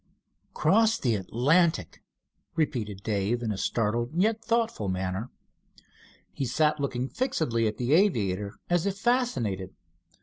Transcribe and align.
"Cross 0.55 0.97
the 1.01 1.13
Atlantic!" 1.13 2.01
repeated 2.55 3.03
Dave, 3.03 3.43
in 3.43 3.51
a 3.51 3.55
startled 3.59 4.09
yet 4.15 4.43
thoughtful 4.43 4.89
manner. 4.89 5.29
He 6.33 6.43
sat 6.45 6.79
looking 6.79 7.07
fixedly 7.07 7.67
at 7.67 7.77
the 7.77 7.93
aviator 7.93 8.55
as 8.67 8.87
if 8.87 8.97
fascinated. 8.97 9.75